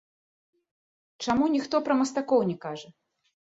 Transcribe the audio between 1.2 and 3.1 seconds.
Чаму ніхто пра мастакоў не кажа?